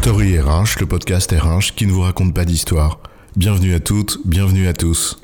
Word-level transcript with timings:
Story 0.00 0.38
RH, 0.38 0.78
le 0.78 0.86
podcast 0.86 1.32
RH 1.32 1.74
qui 1.74 1.84
ne 1.84 1.90
vous 1.90 2.02
raconte 2.02 2.32
pas 2.32 2.44
d'histoire. 2.44 3.00
Bienvenue 3.36 3.74
à 3.74 3.80
toutes, 3.80 4.18
bienvenue 4.24 4.68
à 4.68 4.72
tous. 4.72 5.18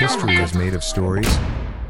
History 0.00 0.34
is 0.34 0.56
made 0.56 0.74
of 0.74 0.82
stories. 0.82 1.28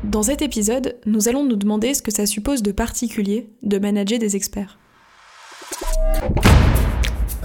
Dans 0.03 0.25
cet 0.25 0.43
épisode, 0.43 0.97
nous 1.07 1.29
allons 1.29 1.45
nous 1.45 1.55
demander 1.55 1.95
ce 1.95 2.03
que 2.03 2.11
ça 2.11 2.27
suppose 2.27 2.65
de 2.65 2.73
particulier 2.73 3.51
de 3.63 3.79
manager 3.79 4.19
des 4.19 4.35
experts. 4.35 4.79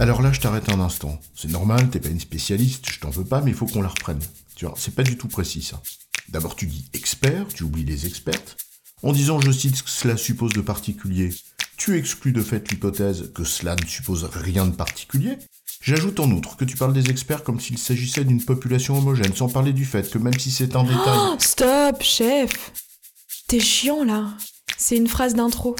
Alors 0.00 0.20
là, 0.20 0.32
je 0.32 0.40
t'arrête 0.40 0.68
un 0.68 0.80
instant. 0.80 1.20
C'est 1.36 1.50
normal, 1.52 1.88
t'es 1.88 2.00
pas 2.00 2.08
une 2.08 2.20
spécialiste, 2.20 2.90
je 2.90 2.98
t'en 2.98 3.10
veux 3.10 3.24
pas, 3.24 3.42
mais 3.42 3.52
il 3.52 3.56
faut 3.56 3.66
qu'on 3.66 3.82
la 3.82 3.88
reprenne. 3.88 4.20
Tu 4.56 4.66
vois, 4.66 4.74
c'est 4.76 4.94
pas 4.94 5.04
du 5.04 5.16
tout 5.16 5.28
précis 5.28 5.62
ça. 5.62 5.80
D'abord, 6.28 6.56
tu 6.56 6.66
dis 6.66 6.90
expert, 6.94 7.46
tu 7.54 7.62
oublies 7.62 7.84
les 7.84 8.06
expertes. 8.06 8.56
En 9.04 9.12
disant, 9.12 9.40
je 9.40 9.50
cite, 9.50 9.76
ce 9.76 9.82
que 9.82 9.90
cela 9.90 10.16
suppose 10.16 10.52
de 10.52 10.60
particulier, 10.60 11.30
tu 11.82 11.98
exclus 11.98 12.30
de 12.30 12.42
fait 12.42 12.70
l'hypothèse 12.70 13.32
que 13.34 13.42
cela 13.42 13.74
ne 13.74 13.84
suppose 13.84 14.30
rien 14.32 14.66
de 14.66 14.70
particulier. 14.70 15.36
J'ajoute 15.82 16.20
en 16.20 16.30
outre 16.30 16.56
que 16.56 16.64
tu 16.64 16.76
parles 16.76 16.92
des 16.92 17.10
experts 17.10 17.42
comme 17.42 17.58
s'il 17.58 17.76
s'agissait 17.76 18.22
d'une 18.22 18.40
population 18.40 18.96
homogène, 18.96 19.34
sans 19.34 19.48
parler 19.48 19.72
du 19.72 19.84
fait 19.84 20.08
que 20.08 20.18
même 20.18 20.38
si 20.38 20.52
c'est 20.52 20.76
un 20.76 20.84
détail... 20.84 21.18
Oh, 21.18 21.34
stop, 21.40 22.00
chef 22.00 22.72
T'es 23.48 23.58
chiant 23.58 24.04
là. 24.04 24.28
C'est 24.78 24.96
une 24.96 25.08
phrase 25.08 25.34
d'intro. 25.34 25.74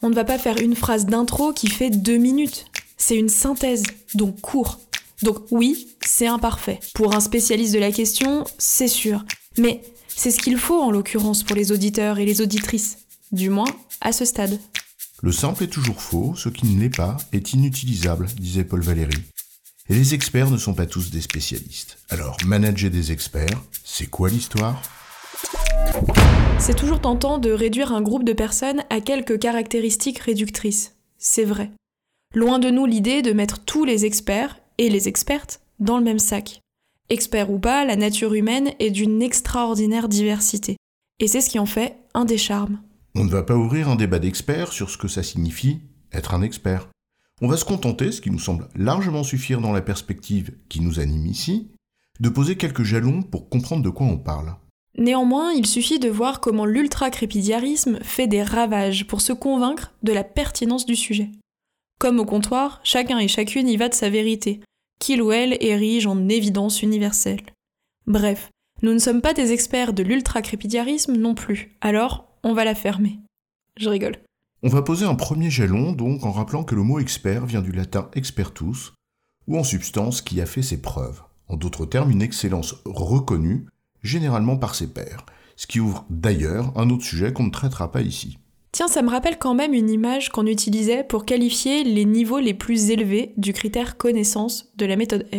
On 0.00 0.08
ne 0.08 0.14
va 0.14 0.24
pas 0.24 0.38
faire 0.38 0.56
une 0.56 0.74
phrase 0.74 1.04
d'intro 1.04 1.52
qui 1.52 1.66
fait 1.66 1.90
deux 1.90 2.16
minutes. 2.16 2.64
C'est 2.96 3.16
une 3.16 3.28
synthèse, 3.28 3.82
donc 4.14 4.40
court. 4.40 4.80
Donc 5.22 5.36
oui, 5.50 5.88
c'est 6.02 6.28
imparfait. 6.28 6.80
Pour 6.94 7.14
un 7.14 7.20
spécialiste 7.20 7.74
de 7.74 7.78
la 7.78 7.92
question, 7.92 8.44
c'est 8.56 8.88
sûr. 8.88 9.22
Mais 9.58 9.82
c'est 10.08 10.30
ce 10.30 10.38
qu'il 10.38 10.56
faut 10.56 10.80
en 10.80 10.90
l'occurrence 10.90 11.42
pour 11.42 11.56
les 11.56 11.72
auditeurs 11.72 12.18
et 12.18 12.24
les 12.24 12.40
auditrices. 12.40 13.00
Du 13.32 13.50
moins, 13.50 13.68
à 14.00 14.12
ce 14.12 14.24
stade. 14.24 14.58
Le 15.24 15.30
simple 15.30 15.62
est 15.62 15.68
toujours 15.68 16.02
faux, 16.02 16.34
ce 16.34 16.48
qui 16.48 16.66
ne 16.66 16.80
l'est 16.80 16.96
pas 16.96 17.16
est 17.32 17.52
inutilisable, 17.52 18.26
disait 18.40 18.64
Paul 18.64 18.80
Valéry. 18.80 19.22
Et 19.88 19.94
les 19.94 20.14
experts 20.14 20.50
ne 20.50 20.56
sont 20.56 20.74
pas 20.74 20.86
tous 20.86 21.12
des 21.12 21.20
spécialistes. 21.20 21.98
Alors, 22.10 22.36
manager 22.44 22.90
des 22.90 23.12
experts, 23.12 23.62
c'est 23.84 24.08
quoi 24.08 24.28
l'histoire? 24.28 24.82
C'est 26.58 26.74
toujours 26.74 27.00
tentant 27.00 27.38
de 27.38 27.52
réduire 27.52 27.92
un 27.92 28.02
groupe 28.02 28.24
de 28.24 28.32
personnes 28.32 28.82
à 28.90 29.00
quelques 29.00 29.38
caractéristiques 29.38 30.18
réductrices. 30.18 30.96
C'est 31.18 31.44
vrai. 31.44 31.70
Loin 32.34 32.58
de 32.58 32.70
nous 32.70 32.86
l'idée 32.86 33.22
de 33.22 33.32
mettre 33.32 33.60
tous 33.60 33.84
les 33.84 34.04
experts, 34.04 34.58
et 34.78 34.90
les 34.90 35.06
expertes, 35.06 35.60
dans 35.78 35.98
le 35.98 36.04
même 36.04 36.18
sac. 36.18 36.58
Experts 37.10 37.52
ou 37.52 37.60
pas, 37.60 37.84
la 37.84 37.94
nature 37.94 38.34
humaine 38.34 38.72
est 38.80 38.90
d'une 38.90 39.22
extraordinaire 39.22 40.08
diversité. 40.08 40.78
Et 41.20 41.28
c'est 41.28 41.40
ce 41.40 41.50
qui 41.50 41.60
en 41.60 41.66
fait 41.66 41.96
un 42.12 42.24
des 42.24 42.38
charmes. 42.38 42.80
On 43.14 43.24
ne 43.24 43.30
va 43.30 43.42
pas 43.42 43.56
ouvrir 43.56 43.88
un 43.90 43.96
débat 43.96 44.18
d'experts 44.18 44.72
sur 44.72 44.88
ce 44.88 44.96
que 44.96 45.08
ça 45.08 45.22
signifie 45.22 45.80
être 46.12 46.34
un 46.34 46.42
expert. 46.42 46.88
On 47.40 47.48
va 47.48 47.56
se 47.56 47.64
contenter, 47.64 48.12
ce 48.12 48.20
qui 48.20 48.30
nous 48.30 48.38
semble 48.38 48.68
largement 48.74 49.22
suffire 49.22 49.60
dans 49.60 49.72
la 49.72 49.82
perspective 49.82 50.54
qui 50.68 50.80
nous 50.80 51.00
anime 51.00 51.26
ici, 51.26 51.70
de 52.20 52.28
poser 52.28 52.56
quelques 52.56 52.84
jalons 52.84 53.22
pour 53.22 53.48
comprendre 53.48 53.82
de 53.82 53.90
quoi 53.90 54.06
on 54.06 54.18
parle. 54.18 54.54
Néanmoins, 54.96 55.52
il 55.52 55.66
suffit 55.66 55.98
de 55.98 56.08
voir 56.08 56.40
comment 56.40 56.66
l'ultra-crépidiarisme 56.66 57.98
fait 58.02 58.26
des 58.26 58.42
ravages 58.42 59.06
pour 59.06 59.20
se 59.20 59.32
convaincre 59.32 59.92
de 60.02 60.12
la 60.12 60.24
pertinence 60.24 60.86
du 60.86 60.96
sujet. 60.96 61.30
Comme 61.98 62.20
au 62.20 62.24
comptoir, 62.24 62.80
chacun 62.84 63.18
et 63.18 63.28
chacune 63.28 63.68
y 63.68 63.76
va 63.76 63.88
de 63.88 63.94
sa 63.94 64.10
vérité, 64.10 64.60
qu'il 65.00 65.22
ou 65.22 65.32
elle 65.32 65.56
érige 65.60 66.06
en 66.06 66.28
évidence 66.28 66.82
universelle. 66.82 67.42
Bref, 68.06 68.50
nous 68.82 68.92
ne 68.92 68.98
sommes 68.98 69.22
pas 69.22 69.34
des 69.34 69.52
experts 69.52 69.92
de 69.92 70.02
l'ultra-crépidiarisme 70.02 71.16
non 71.16 71.34
plus, 71.34 71.76
alors 71.80 72.31
on 72.44 72.54
va 72.54 72.64
la 72.64 72.74
fermer. 72.74 73.20
Je 73.78 73.88
rigole. 73.88 74.18
On 74.62 74.68
va 74.68 74.82
poser 74.82 75.04
un 75.04 75.14
premier 75.14 75.50
jalon 75.50 75.92
donc 75.92 76.24
en 76.24 76.32
rappelant 76.32 76.64
que 76.64 76.74
le 76.74 76.82
mot 76.82 76.98
expert 76.98 77.46
vient 77.46 77.62
du 77.62 77.72
latin 77.72 78.08
expertus, 78.14 78.92
ou 79.48 79.58
en 79.58 79.64
substance 79.64 80.22
qui 80.22 80.40
a 80.40 80.46
fait 80.46 80.62
ses 80.62 80.80
preuves. 80.80 81.22
En 81.48 81.56
d'autres 81.56 81.86
termes, 81.86 82.10
une 82.10 82.22
excellence 82.22 82.76
reconnue, 82.84 83.66
généralement 84.02 84.56
par 84.56 84.74
ses 84.74 84.86
pairs, 84.86 85.26
ce 85.56 85.66
qui 85.66 85.80
ouvre 85.80 86.06
d'ailleurs 86.10 86.72
un 86.76 86.90
autre 86.90 87.04
sujet 87.04 87.32
qu'on 87.32 87.44
ne 87.44 87.50
traitera 87.50 87.90
pas 87.90 88.02
ici. 88.02 88.38
Tiens, 88.72 88.88
ça 88.88 89.02
me 89.02 89.10
rappelle 89.10 89.38
quand 89.38 89.54
même 89.54 89.74
une 89.74 89.90
image 89.90 90.30
qu'on 90.30 90.46
utilisait 90.46 91.04
pour 91.04 91.26
qualifier 91.26 91.84
les 91.84 92.06
niveaux 92.06 92.38
les 92.38 92.54
plus 92.54 92.90
élevés 92.90 93.34
du 93.36 93.52
critère 93.52 93.98
connaissance 93.98 94.72
de 94.76 94.86
la 94.86 94.96
méthode 94.96 95.26
A. 95.32 95.38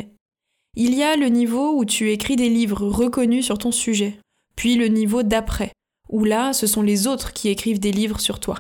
Il 0.75 0.94
y 0.94 1.02
a 1.02 1.16
le 1.16 1.28
niveau 1.28 1.78
où 1.78 1.85
tu 1.85 2.12
écris 2.12 2.35
des 2.35 2.50
livres 2.50 2.85
reconnus 2.85 3.46
sur 3.46 3.58
ton 3.58 3.72
sujet, 3.72 4.20
puis 4.56 4.75
le 4.75 4.88
niveau 4.88 5.24
d'après, 5.24 5.72
où 6.13 6.24
là, 6.24 6.53
ce 6.53 6.68
sont 6.68 6.84
les 6.84 7.07
autres 7.07 7.34
qui 7.34 7.50
écrivent 7.50 7.79
des 7.79 7.91
livres 7.91 8.19
sur 8.19 8.40
toi. 8.40 8.59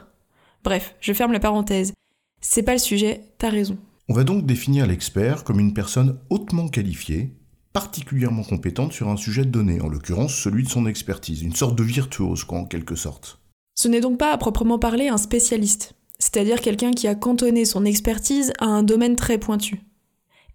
Bref, 0.63 0.95
je 0.99 1.13
ferme 1.13 1.31
la 1.31 1.39
parenthèse. 1.39 1.93
C'est 2.41 2.63
pas 2.63 2.73
le 2.73 2.79
sujet, 2.79 3.25
t'as 3.37 3.49
raison. 3.49 3.77
On 4.09 4.15
va 4.15 4.23
donc 4.23 4.45
définir 4.45 4.87
l'expert 4.87 5.43
comme 5.43 5.59
une 5.59 5.75
personne 5.75 6.17
hautement 6.31 6.67
qualifiée, 6.67 7.31
particulièrement 7.71 8.43
compétente 8.43 8.91
sur 8.91 9.07
un 9.07 9.17
sujet 9.17 9.45
donné, 9.45 9.81
en 9.81 9.87
l'occurrence 9.87 10.33
celui 10.33 10.63
de 10.63 10.69
son 10.69 10.87
expertise, 10.87 11.43
une 11.43 11.55
sorte 11.55 11.77
de 11.77 11.83
virtuose, 11.83 12.43
quoi, 12.43 12.57
en 12.57 12.65
quelque 12.65 12.95
sorte. 12.95 13.39
Ce 13.75 13.87
n'est 13.87 14.01
donc 14.01 14.17
pas 14.17 14.33
à 14.33 14.37
proprement 14.37 14.79
parler 14.79 15.07
un 15.07 15.17
spécialiste, 15.17 15.93
c'est-à-dire 16.17 16.59
quelqu'un 16.59 16.91
qui 16.91 17.07
a 17.07 17.13
cantonné 17.13 17.65
son 17.65 17.85
expertise 17.85 18.51
à 18.59 18.65
un 18.65 18.81
domaine 18.81 19.15
très 19.15 19.37
pointu. 19.37 19.83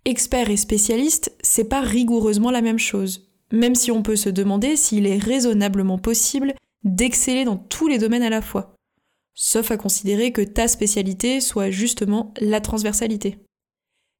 Expert 0.04 0.50
et 0.50 0.56
spécialiste, 0.56 1.32
c'est 1.42 1.68
pas 1.68 1.80
rigoureusement 1.80 2.50
la 2.50 2.62
même 2.62 2.78
chose, 2.78 3.28
même 3.52 3.76
si 3.76 3.92
on 3.92 4.02
peut 4.02 4.16
se 4.16 4.30
demander 4.30 4.74
s'il 4.74 5.06
est 5.06 5.18
raisonnablement 5.18 5.98
possible 5.98 6.54
d'exceller 6.84 7.44
dans 7.44 7.56
tous 7.56 7.88
les 7.88 7.98
domaines 7.98 8.22
à 8.22 8.30
la 8.30 8.42
fois, 8.42 8.74
sauf 9.34 9.70
à 9.70 9.76
considérer 9.76 10.32
que 10.32 10.42
ta 10.42 10.68
spécialité 10.68 11.40
soit 11.40 11.70
justement 11.70 12.34
la 12.40 12.60
transversalité. 12.60 13.38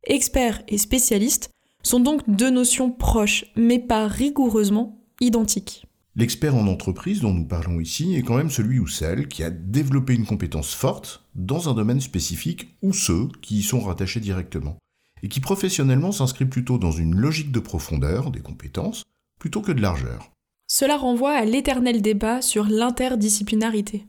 Expert 0.05 0.63
et 0.69 0.79
spécialiste 0.79 1.51
sont 1.83 2.01
donc 2.01 2.23
deux 2.29 2.51
notions 2.51 2.91
proches, 2.91 3.45
mais 3.57 3.79
pas 3.79 4.07
rigoureusement 4.07 5.05
identiques. 5.21 5.87
L'expert 6.17 6.57
en 6.57 6.67
entreprise 6.67 7.21
dont 7.21 7.33
nous 7.33 7.47
parlons 7.47 7.79
ici 7.79 8.17
est 8.17 8.23
quand 8.23 8.37
même 8.37 8.51
celui 8.51 8.81
ou 8.81 8.89
celle 8.89 9.29
qui 9.29 9.45
a 9.45 9.51
développé 9.51 10.15
une 10.15 10.27
compétence 10.27 10.75
forte 10.75 11.25
dans 11.35 11.69
un 11.69 11.75
domaine 11.75 12.01
spécifique 12.01 12.77
ou 12.83 12.93
ceux 12.93 13.29
qui 13.41 13.59
y 13.59 13.63
sont 13.63 13.81
rattachés 13.81 14.19
directement, 14.19 14.79
et 15.23 15.29
qui 15.29 15.39
professionnellement 15.41 16.11
s'inscrit 16.11 16.47
plutôt 16.47 16.79
dans 16.79 16.91
une 16.91 17.15
logique 17.15 17.53
de 17.53 17.61
profondeur 17.61 18.31
des 18.33 18.41
compétences 18.41 19.05
plutôt 19.39 19.61
que 19.61 19.71
de 19.71 19.81
largeur. 19.81 20.33
Cela 20.69 20.99
renvoie 20.99 21.33
à 21.33 21.47
l'éternel 21.47 22.03
débat 22.03 22.43
sur 22.43 22.65
l'interdisciplinarité. 22.65 24.07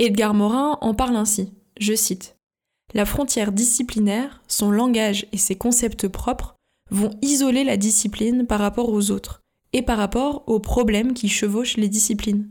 Edgar 0.00 0.34
Morin 0.34 0.76
en 0.80 0.92
parle 0.92 1.14
ainsi, 1.14 1.52
je 1.78 1.94
cite 1.94 2.36
La 2.94 3.06
frontière 3.06 3.52
disciplinaire, 3.52 4.42
son 4.48 4.72
langage 4.72 5.26
et 5.32 5.38
ses 5.38 5.56
concepts 5.56 6.08
propres 6.08 6.56
vont 6.90 7.16
isoler 7.22 7.62
la 7.62 7.76
discipline 7.76 8.44
par 8.44 8.58
rapport 8.58 8.90
aux 8.90 9.12
autres 9.12 9.40
et 9.72 9.82
par 9.82 9.96
rapport 9.96 10.42
aux 10.48 10.58
problèmes 10.58 11.14
qui 11.14 11.28
chevauchent 11.28 11.76
les 11.76 11.88
disciplines. 11.88 12.50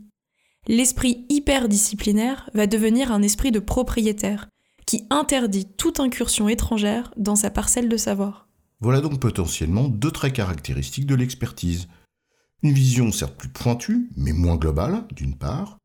L'esprit 0.66 1.26
hyperdisciplinaire 1.28 2.48
va 2.54 2.66
devenir 2.66 3.12
un 3.12 3.20
esprit 3.20 3.52
de 3.52 3.58
propriétaire 3.58 4.48
qui 4.86 5.06
interdit 5.10 5.66
toute 5.66 6.00
incursion 6.00 6.48
étrangère 6.48 7.12
dans 7.18 7.36
sa 7.36 7.50
parcelle 7.50 7.90
de 7.90 7.96
savoir. 7.98 8.48
Voilà 8.80 9.02
donc 9.02 9.20
potentiellement 9.20 9.88
deux 9.88 10.10
traits 10.10 10.32
caractéristiques 10.32 11.06
de 11.06 11.14
l'expertise 11.14 11.88
une 12.64 12.72
vision 12.72 13.12
certes 13.12 13.36
plus 13.36 13.50
pointue, 13.50 14.08
mais 14.16 14.32
moins 14.32 14.56
globale, 14.56 15.04
d'une 15.14 15.36
part, 15.36 15.78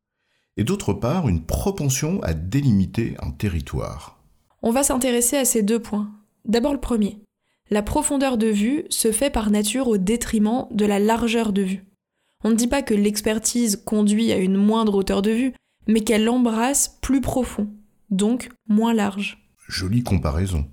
et 0.56 0.64
d'autre 0.64 0.94
part, 0.94 1.28
une 1.28 1.44
propension 1.44 2.22
à 2.22 2.32
délimiter 2.32 3.16
un 3.20 3.30
territoire. 3.30 4.18
On 4.62 4.72
va 4.72 4.82
s'intéresser 4.82 5.36
à 5.36 5.44
ces 5.44 5.62
deux 5.62 5.78
points. 5.78 6.10
D'abord 6.46 6.72
le 6.72 6.80
premier. 6.80 7.18
La 7.68 7.82
profondeur 7.82 8.38
de 8.38 8.46
vue 8.46 8.84
se 8.88 9.12
fait 9.12 9.30
par 9.30 9.50
nature 9.50 9.88
au 9.88 9.98
détriment 9.98 10.66
de 10.70 10.86
la 10.86 10.98
largeur 10.98 11.52
de 11.52 11.62
vue. 11.62 11.84
On 12.44 12.50
ne 12.50 12.56
dit 12.56 12.66
pas 12.66 12.82
que 12.82 12.94
l'expertise 12.94 13.82
conduit 13.84 14.32
à 14.32 14.38
une 14.38 14.56
moindre 14.56 14.94
hauteur 14.94 15.20
de 15.20 15.30
vue, 15.30 15.52
mais 15.86 16.00
qu'elle 16.00 16.28
embrasse 16.30 16.98
plus 17.02 17.20
profond, 17.20 17.68
donc 18.08 18.48
moins 18.68 18.94
large. 18.94 19.38
Jolie 19.68 20.02
comparaison. 20.02 20.66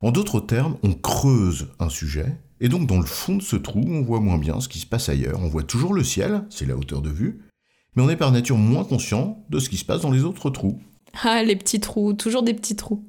En 0.00 0.12
d'autres 0.12 0.40
termes, 0.40 0.76
on 0.82 0.92
creuse 0.92 1.68
un 1.78 1.88
sujet 1.88 2.36
et 2.60 2.68
donc 2.68 2.86
dans 2.86 2.98
le 2.98 3.06
fond 3.06 3.36
de 3.36 3.42
ce 3.42 3.56
trou, 3.56 3.82
on 3.86 4.02
voit 4.02 4.20
moins 4.20 4.38
bien 4.38 4.60
ce 4.60 4.68
qui 4.68 4.78
se 4.78 4.86
passe 4.86 5.08
ailleurs. 5.08 5.40
On 5.42 5.48
voit 5.48 5.62
toujours 5.62 5.94
le 5.94 6.04
ciel, 6.04 6.44
c'est 6.50 6.66
la 6.66 6.76
hauteur 6.76 7.02
de 7.02 7.10
vue, 7.10 7.42
mais 7.94 8.02
on 8.02 8.08
est 8.08 8.16
par 8.16 8.32
nature 8.32 8.56
moins 8.56 8.84
conscient 8.84 9.44
de 9.50 9.58
ce 9.58 9.68
qui 9.68 9.76
se 9.76 9.84
passe 9.84 10.02
dans 10.02 10.10
les 10.10 10.24
autres 10.24 10.50
trous. 10.50 10.80
Ah, 11.22 11.42
les 11.42 11.56
petits 11.56 11.80
trous, 11.80 12.12
toujours 12.12 12.42
des 12.42 12.54
petits 12.54 12.76
trous. 12.76 13.04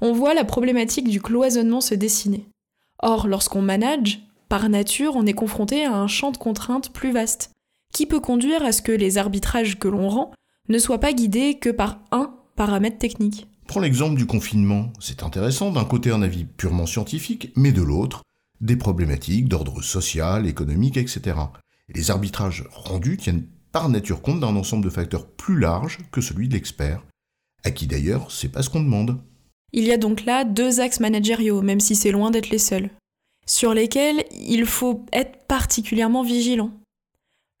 On 0.00 0.12
voit 0.12 0.34
la 0.34 0.44
problématique 0.44 1.08
du 1.08 1.20
cloisonnement 1.20 1.80
se 1.80 1.94
dessiner. 1.94 2.46
Or, 3.02 3.26
lorsqu'on 3.26 3.62
manage, 3.62 4.20
par 4.48 4.68
nature, 4.68 5.16
on 5.16 5.26
est 5.26 5.32
confronté 5.32 5.84
à 5.84 5.94
un 5.94 6.06
champ 6.06 6.30
de 6.30 6.36
contraintes 6.36 6.92
plus 6.92 7.12
vaste, 7.12 7.52
qui 7.92 8.06
peut 8.06 8.20
conduire 8.20 8.64
à 8.64 8.72
ce 8.72 8.82
que 8.82 8.92
les 8.92 9.18
arbitrages 9.18 9.78
que 9.78 9.88
l'on 9.88 10.08
rend 10.08 10.32
ne 10.68 10.78
soient 10.78 11.00
pas 11.00 11.12
guidés 11.12 11.58
que 11.58 11.70
par 11.70 12.00
un 12.12 12.34
paramètre 12.56 12.98
technique. 12.98 13.46
Prends 13.66 13.80
l'exemple 13.80 14.16
du 14.16 14.26
confinement. 14.26 14.92
C'est 15.00 15.22
intéressant 15.22 15.70
d'un 15.70 15.84
côté 15.84 16.10
un 16.10 16.22
avis 16.22 16.44
purement 16.44 16.86
scientifique, 16.86 17.52
mais 17.56 17.72
de 17.72 17.82
l'autre, 17.82 18.22
des 18.60 18.76
problématiques 18.76 19.48
d'ordre 19.48 19.82
social, 19.82 20.46
économique, 20.46 20.96
etc. 20.96 21.36
les 21.88 22.10
arbitrages 22.10 22.64
rendus 22.72 23.16
tiennent 23.16 23.46
par 23.72 23.88
nature 23.88 24.22
compte 24.22 24.40
d'un 24.40 24.56
ensemble 24.56 24.84
de 24.84 24.90
facteurs 24.90 25.26
plus 25.26 25.58
large 25.58 25.98
que 26.10 26.20
celui 26.20 26.48
de 26.48 26.54
l'expert, 26.54 27.04
à 27.64 27.70
qui 27.70 27.86
d'ailleurs 27.86 28.30
c'est 28.30 28.50
pas 28.50 28.62
ce 28.62 28.70
qu'on 28.70 28.82
demande. 28.82 29.20
Il 29.72 29.84
y 29.84 29.92
a 29.92 29.98
donc 29.98 30.24
là 30.24 30.44
deux 30.44 30.80
axes 30.80 31.00
managériaux, 31.00 31.60
même 31.60 31.80
si 31.80 31.94
c'est 31.94 32.10
loin 32.10 32.30
d'être 32.30 32.50
les 32.50 32.58
seuls, 32.58 32.90
sur 33.46 33.74
lesquels 33.74 34.24
il 34.32 34.64
faut 34.64 35.04
être 35.12 35.46
particulièrement 35.46 36.22
vigilant. 36.22 36.70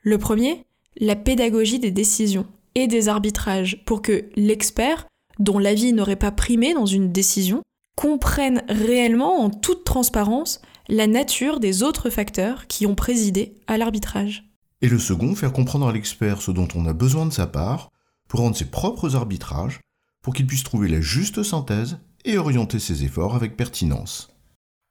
Le 0.02 0.18
premier, 0.18 0.64
la 0.98 1.16
pédagogie 1.16 1.78
des 1.78 1.90
décisions 1.90 2.46
et 2.74 2.86
des 2.86 3.08
arbitrages 3.08 3.82
pour 3.84 4.02
que 4.02 4.24
l'expert, 4.36 5.06
dont 5.38 5.58
l'avis 5.58 5.92
n'aurait 5.92 6.16
pas 6.16 6.32
primé 6.32 6.72
dans 6.72 6.86
une 6.86 7.12
décision, 7.12 7.62
comprenne 7.96 8.62
réellement 8.68 9.40
en 9.40 9.50
toute 9.50 9.84
transparence 9.84 10.62
la 10.88 11.06
nature 11.06 11.60
des 11.60 11.82
autres 11.82 12.08
facteurs 12.08 12.66
qui 12.66 12.86
ont 12.86 12.94
présidé 12.94 13.54
à 13.66 13.76
l'arbitrage. 13.76 14.44
Et 14.80 14.88
le 14.88 14.98
second, 14.98 15.34
faire 15.34 15.52
comprendre 15.52 15.86
à 15.86 15.92
l'expert 15.92 16.40
ce 16.40 16.50
dont 16.50 16.68
on 16.74 16.86
a 16.86 16.94
besoin 16.94 17.26
de 17.26 17.32
sa 17.32 17.46
part 17.46 17.90
pour 18.28 18.40
rendre 18.40 18.56
ses 18.56 18.66
propres 18.66 19.14
arbitrages, 19.14 19.80
pour 20.22 20.34
qu'il 20.34 20.46
puisse 20.46 20.62
trouver 20.64 20.88
la 20.88 21.00
juste 21.00 21.42
synthèse 21.42 21.98
et 22.24 22.38
orienter 22.38 22.78
ses 22.78 23.04
efforts 23.04 23.34
avec 23.34 23.56
pertinence. 23.56 24.34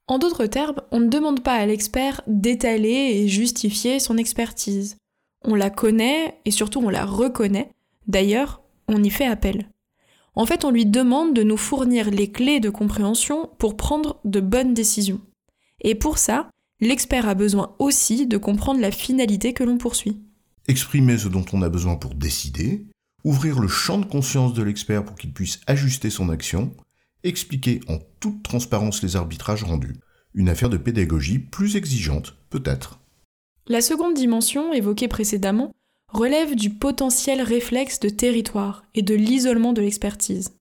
En 0.07 0.19
d'autres 0.19 0.45
termes, 0.45 0.81
on 0.91 0.99
ne 0.99 1.09
demande 1.09 1.43
pas 1.43 1.55
à 1.55 1.65
l'expert 1.65 2.21
d'étaler 2.27 2.89
et 2.89 3.27
justifier 3.27 3.99
son 3.99 4.17
expertise. 4.17 4.97
On 5.43 5.55
la 5.55 5.69
connaît 5.69 6.39
et 6.45 6.51
surtout 6.51 6.79
on 6.79 6.89
la 6.89 7.05
reconnaît. 7.05 7.71
D'ailleurs, 8.07 8.61
on 8.87 9.03
y 9.03 9.09
fait 9.09 9.25
appel. 9.25 9.69
En 10.35 10.45
fait, 10.45 10.63
on 10.63 10.71
lui 10.71 10.85
demande 10.85 11.33
de 11.33 11.43
nous 11.43 11.57
fournir 11.57 12.11
les 12.11 12.31
clés 12.31 12.59
de 12.59 12.69
compréhension 12.69 13.49
pour 13.57 13.75
prendre 13.75 14.19
de 14.23 14.39
bonnes 14.39 14.73
décisions. 14.73 15.19
Et 15.81 15.95
pour 15.95 16.17
ça, 16.17 16.49
l'expert 16.79 17.27
a 17.27 17.35
besoin 17.35 17.75
aussi 17.79 18.27
de 18.27 18.37
comprendre 18.37 18.79
la 18.79 18.91
finalité 18.91 19.53
que 19.53 19.63
l'on 19.63 19.77
poursuit. 19.77 20.21
Exprimer 20.67 21.17
ce 21.17 21.27
dont 21.27 21.45
on 21.53 21.61
a 21.61 21.69
besoin 21.69 21.95
pour 21.95 22.13
décider, 22.13 22.85
ouvrir 23.23 23.59
le 23.59 23.67
champ 23.67 23.97
de 23.97 24.05
conscience 24.05 24.53
de 24.53 24.63
l'expert 24.63 25.03
pour 25.03 25.15
qu'il 25.15 25.33
puisse 25.33 25.59
ajuster 25.67 26.09
son 26.09 26.29
action, 26.29 26.71
expliquer 27.23 27.79
en 27.87 27.99
toute 28.19 28.43
transparence 28.43 29.01
les 29.01 29.15
arbitrages 29.15 29.63
rendus. 29.63 29.95
Une 30.33 30.49
affaire 30.49 30.69
de 30.69 30.77
pédagogie 30.77 31.39
plus 31.39 31.75
exigeante, 31.75 32.35
peut-être. 32.49 32.99
La 33.67 33.81
seconde 33.81 34.13
dimension, 34.13 34.73
évoquée 34.73 35.07
précédemment, 35.07 35.73
relève 36.13 36.55
du 36.55 36.69
potentiel 36.69 37.41
réflexe 37.41 37.99
de 37.99 38.09
territoire 38.09 38.83
et 38.95 39.01
de 39.01 39.13
l'isolement 39.15 39.73
de 39.73 39.81
l'expertise. 39.81 40.53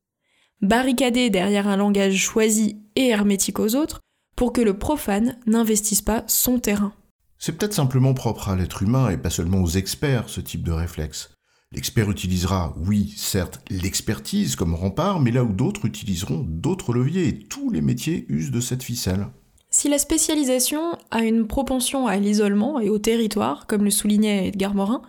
Barricader 0.61 1.31
derrière 1.31 1.69
un 1.69 1.77
langage 1.77 2.17
choisi 2.17 2.79
et 2.97 3.09
hermétique 3.09 3.61
aux 3.61 3.77
autres 3.77 4.01
pour 4.37 4.53
que 4.53 4.61
le 4.61 4.79
profane 4.79 5.39
n'investisse 5.47 6.03
pas 6.03 6.25
son 6.27 6.59
terrain. 6.59 6.93
C'est 7.39 7.57
peut-être 7.57 7.75
simplement 7.75 8.15
propre 8.15 8.49
à 8.49 8.57
l'être 8.57 8.83
humain 8.83 9.11
et 9.11 9.17
pas 9.17 9.31
seulement 9.31 9.63
aux 9.63 9.69
experts 9.69 10.29
ce 10.29 10.41
type 10.41 10.63
de 10.63 10.73
réflexe. 10.73 11.31
L'expert 11.73 12.11
utilisera, 12.11 12.75
oui, 12.87 13.13
certes, 13.17 13.61
l'expertise 13.71 14.55
comme 14.55 14.75
rempart, 14.75 15.21
mais 15.21 15.33
là 15.33 15.43
où 15.43 15.53
d'autres 15.53 15.85
utiliseront 15.85 16.45
d'autres 16.49 16.93
leviers, 16.93 17.27
et 17.27 17.39
tous 17.41 17.71
les 17.71 17.81
métiers 17.81 18.25
usent 18.29 18.53
de 18.53 18.61
cette 18.61 18.85
ficelle. 18.85 19.27
Si 19.69 19.89
la 19.89 19.99
spécialisation 19.99 20.97
a 21.11 21.23
une 21.23 21.47
propension 21.47 22.07
à 22.07 22.17
l'isolement 22.17 22.81
et 22.81 22.89
au 22.89 22.99
territoire, 22.99 23.67
comme 23.67 23.85
le 23.85 23.91
soulignait 23.91 24.49
Edgar 24.49 24.75
Morin, 24.75 25.03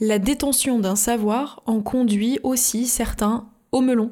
la 0.00 0.18
détention 0.18 0.80
d'un 0.80 0.96
savoir 0.96 1.62
en 1.66 1.80
conduit 1.80 2.40
aussi 2.42 2.86
certains 2.86 3.48
au 3.70 3.80
melon, 3.80 4.10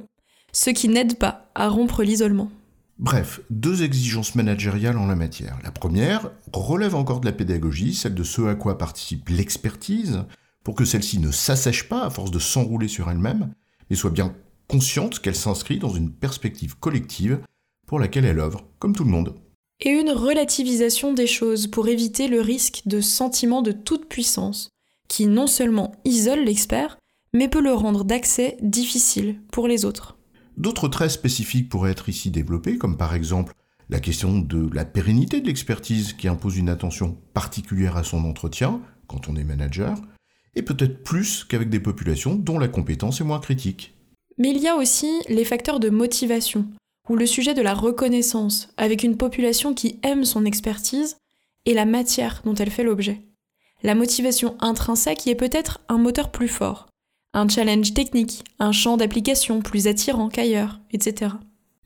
ce 0.53 0.71
qui 0.71 0.89
n'aide 0.89 1.19
pas 1.19 1.51
à 1.55 1.69
rompre 1.69 2.03
l'isolement. 2.03 2.51
Bref, 3.01 3.41
deux 3.49 3.83
exigences 3.83 4.35
managériales 4.35 4.99
en 4.99 5.07
la 5.07 5.17
matière. 5.17 5.59
La 5.65 5.71
première 5.71 6.33
relève 6.53 6.95
encore 6.95 7.21
de 7.21 7.25
la 7.25 7.33
pédagogie, 7.33 7.95
celle 7.95 8.15
de 8.15 8.23
ce 8.23 8.43
à 8.43 8.55
quoi 8.55 8.77
participe 8.77 9.31
l'expertise, 9.31 10.25
pour 10.65 10.75
que 10.75 10.85
celle-ci 10.85 11.19
ne 11.19 11.31
s'assèche 11.31 11.89
pas 11.89 12.05
à 12.05 12.11
force 12.11 12.31
de 12.31 12.39
s'enrouler 12.39 12.89
sur 12.89 13.11
elle-même, 13.11 13.55
mais 13.89 13.97
soit 13.97 14.11
bien 14.11 14.35
consciente 14.69 15.19
qu'elle 15.19 15.35
s'inscrit 15.35 15.79
dans 15.79 15.95
une 15.95 16.13
perspective 16.13 16.77
collective 16.79 17.41
pour 17.87 17.99
laquelle 17.99 18.27
elle 18.27 18.39
œuvre, 18.39 18.67
comme 18.79 18.95
tout 18.95 19.05
le 19.05 19.11
monde. 19.11 19.35
Et 19.81 19.89
une 19.89 20.11
relativisation 20.11 21.15
des 21.15 21.27
choses 21.27 21.69
pour 21.69 21.89
éviter 21.89 22.29
le 22.29 22.43
risque 22.43 22.83
de 22.85 23.01
sentiment 23.01 23.63
de 23.63 23.73
toute 23.73 24.11
puissance, 24.11 24.69
qui 25.09 25.25
non 25.25 25.47
seulement 25.47 25.93
isole 26.05 26.45
l'expert, 26.45 26.99
mais 27.33 27.49
peut 27.49 27.63
le 27.63 27.73
rendre 27.73 28.05
d'accès 28.05 28.59
difficile 28.61 29.41
pour 29.51 29.69
les 29.69 29.87
autres. 29.87 30.19
D'autres 30.61 30.89
traits 30.89 31.11
spécifiques 31.11 31.71
pourraient 31.71 31.93
être 31.93 32.11
ici 32.11 32.31
développés, 32.31 32.77
comme 32.77 32.99
par 32.99 33.15
exemple 33.15 33.55
la 33.89 33.99
question 33.99 34.39
de 34.39 34.69
la 34.75 34.85
pérennité 34.85 35.41
de 35.41 35.47
l'expertise 35.47 36.13
qui 36.13 36.29
impose 36.29 36.59
une 36.59 36.69
attention 36.69 37.17
particulière 37.33 37.97
à 37.97 38.05
son 38.05 38.27
entretien 38.27 38.83
quand 39.07 39.31
on 39.31 39.37
est 39.37 39.45
manager, 39.45 39.97
et 40.55 40.61
peut-être 40.61 41.03
plus 41.03 41.45
qu'avec 41.45 41.71
des 41.71 41.81
populations 41.81 42.35
dont 42.35 42.59
la 42.59 42.69
compétence 42.69 43.23
est 43.23 43.25
moins 43.25 43.41
critique. 43.41 43.95
Mais 44.37 44.51
il 44.51 44.59
y 44.59 44.69
a 44.69 44.77
aussi 44.77 45.11
les 45.31 45.47
facteurs 45.47 45.81
de 45.81 45.89
motivation, 45.89 46.67
ou 47.09 47.17
le 47.17 47.25
sujet 47.25 47.55
de 47.55 47.63
la 47.63 47.73
reconnaissance, 47.73 48.69
avec 48.77 49.03
une 49.03 49.17
population 49.17 49.73
qui 49.73 49.99
aime 50.03 50.27
son 50.27 50.45
expertise 50.45 51.17
et 51.65 51.73
la 51.73 51.87
matière 51.87 52.43
dont 52.45 52.55
elle 52.55 52.71
fait 52.71 52.85
l'objet. 52.85 53.23
La 53.83 53.95
motivation 53.95 54.57
intrinsèque 54.61 55.25
y 55.25 55.31
est 55.31 55.37
peut-être 55.37 55.81
un 55.89 55.97
moteur 55.97 56.31
plus 56.31 56.49
fort, 56.49 56.90
un 57.33 57.49
challenge 57.49 57.95
technique, 57.95 58.45
un 58.59 58.73
champ 58.73 58.97
d'application 58.97 59.61
plus 59.63 59.87
attirant 59.87 60.29
qu'ailleurs, 60.29 60.81
etc. 60.93 61.35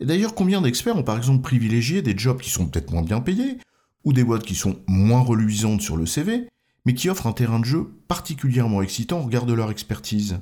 Et 0.01 0.07
d'ailleurs, 0.07 0.35
combien 0.35 0.61
d'experts 0.61 0.97
ont 0.97 1.03
par 1.03 1.17
exemple 1.17 1.43
privilégié 1.43 2.03
des 2.03 2.17
jobs 2.17 2.41
qui 2.41 2.51
sont 2.51 2.67
peut-être 2.67 2.93
moins 2.93 3.03
bien 3.03 3.21
payés, 3.21 3.59
ou 4.05 4.13
des 4.13 4.25
boîtes 4.25 4.43
qui 4.43 4.55
sont 4.55 4.77
moins 4.87 5.21
reluisantes 5.21 5.83
sur 5.83 5.97
le 5.97 6.07
CV, 6.07 6.49
mais 6.85 6.95
qui 6.95 7.09
offrent 7.09 7.27
un 7.27 7.33
terrain 7.33 7.61
de 7.61 7.65
jeu 7.65 7.91
particulièrement 8.09 8.83
excitant 8.83 9.21
au 9.21 9.25
regard 9.25 9.47
de 9.47 9.55
leur 9.55 9.71
expertise? 9.71 10.39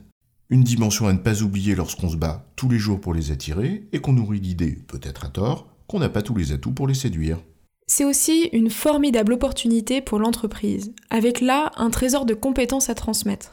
Une 0.51 0.65
dimension 0.65 1.07
à 1.07 1.13
ne 1.13 1.19
pas 1.19 1.43
oublier 1.43 1.75
lorsqu'on 1.75 2.11
se 2.11 2.17
bat 2.17 2.47
tous 2.57 2.69
les 2.69 2.79
jours 2.79 3.01
pour 3.01 3.15
les 3.15 3.31
attirer, 3.31 3.89
et 3.93 4.01
qu'on 4.01 4.13
nourrit 4.13 4.41
l'idée, 4.41 4.79
peut-être 4.87 5.25
à 5.25 5.29
tort, 5.29 5.69
qu'on 5.87 5.99
n'a 5.99 6.09
pas 6.09 6.23
tous 6.23 6.35
les 6.35 6.53
atouts 6.53 6.73
pour 6.73 6.87
les 6.87 6.95
séduire. 6.95 7.39
C'est 7.87 8.05
aussi 8.05 8.49
une 8.53 8.71
formidable 8.71 9.35
opportunité 9.35 10.01
pour 10.01 10.19
l'entreprise, 10.19 10.93
avec 11.11 11.41
là 11.41 11.73
un 11.77 11.91
trésor 11.91 12.25
de 12.25 12.35
compétences 12.35 12.89
à 12.89 12.95
transmettre. 12.95 13.53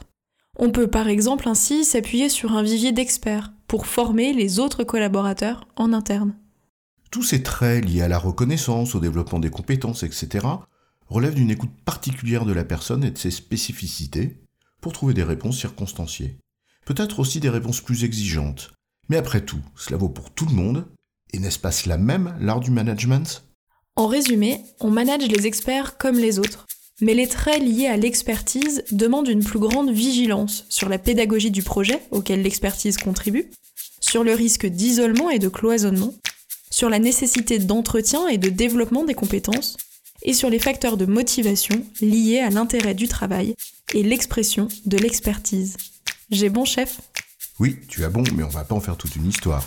On 0.62 0.70
peut 0.70 0.88
par 0.88 1.08
exemple 1.08 1.48
ainsi 1.48 1.86
s'appuyer 1.86 2.28
sur 2.28 2.52
un 2.52 2.62
vivier 2.62 2.92
d'experts 2.92 3.50
pour 3.66 3.86
former 3.86 4.34
les 4.34 4.58
autres 4.58 4.84
collaborateurs 4.84 5.66
en 5.74 5.94
interne. 5.94 6.34
Tous 7.10 7.22
ces 7.22 7.42
traits 7.42 7.86
liés 7.86 8.02
à 8.02 8.08
la 8.08 8.18
reconnaissance, 8.18 8.94
au 8.94 9.00
développement 9.00 9.38
des 9.38 9.48
compétences, 9.48 10.02
etc., 10.02 10.46
relèvent 11.08 11.34
d'une 11.34 11.50
écoute 11.50 11.72
particulière 11.86 12.44
de 12.44 12.52
la 12.52 12.64
personne 12.64 13.04
et 13.04 13.10
de 13.10 13.16
ses 13.16 13.30
spécificités 13.30 14.36
pour 14.82 14.92
trouver 14.92 15.14
des 15.14 15.22
réponses 15.22 15.58
circonstanciées. 15.58 16.36
Peut-être 16.84 17.20
aussi 17.20 17.40
des 17.40 17.48
réponses 17.48 17.80
plus 17.80 18.04
exigeantes. 18.04 18.70
Mais 19.08 19.16
après 19.16 19.40
tout, 19.40 19.62
cela 19.74 19.96
vaut 19.96 20.10
pour 20.10 20.30
tout 20.30 20.44
le 20.44 20.54
monde, 20.54 20.86
et 21.32 21.38
n'est-ce 21.38 21.58
pas 21.58 21.72
cela 21.72 21.96
même 21.96 22.36
l'art 22.38 22.60
du 22.60 22.70
management? 22.70 23.44
En 23.96 24.08
résumé, 24.08 24.60
on 24.78 24.90
manage 24.90 25.26
les 25.26 25.46
experts 25.46 25.96
comme 25.96 26.18
les 26.18 26.38
autres. 26.38 26.66
Mais 27.00 27.14
les 27.14 27.26
traits 27.26 27.62
liés 27.62 27.86
à 27.86 27.96
l'expertise 27.96 28.84
demandent 28.90 29.28
une 29.28 29.44
plus 29.44 29.58
grande 29.58 29.90
vigilance 29.90 30.66
sur 30.68 30.88
la 30.88 30.98
pédagogie 30.98 31.50
du 31.50 31.62
projet 31.62 32.00
auquel 32.10 32.42
l'expertise 32.42 32.98
contribue, 32.98 33.50
sur 34.00 34.22
le 34.22 34.34
risque 34.34 34.66
d'isolement 34.66 35.30
et 35.30 35.38
de 35.38 35.48
cloisonnement, 35.48 36.14
sur 36.70 36.90
la 36.90 36.98
nécessité 36.98 37.58
d'entretien 37.58 38.28
et 38.28 38.38
de 38.38 38.48
développement 38.48 39.04
des 39.04 39.14
compétences, 39.14 39.76
et 40.22 40.34
sur 40.34 40.50
les 40.50 40.58
facteurs 40.58 40.98
de 40.98 41.06
motivation 41.06 41.82
liés 42.02 42.40
à 42.40 42.50
l'intérêt 42.50 42.94
du 42.94 43.08
travail 43.08 43.54
et 43.94 44.02
l'expression 44.02 44.68
de 44.84 44.98
l'expertise. 44.98 45.78
J'ai 46.30 46.50
bon 46.50 46.66
chef? 46.66 47.00
Oui, 47.58 47.76
tu 47.88 48.04
as 48.04 48.10
bon, 48.10 48.24
mais 48.34 48.42
on 48.42 48.48
va 48.48 48.64
pas 48.64 48.74
en 48.74 48.80
faire 48.80 48.96
toute 48.96 49.16
une 49.16 49.26
histoire. 49.26 49.66